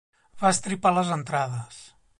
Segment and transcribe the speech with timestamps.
[0.43, 1.81] Va estripar les entrades.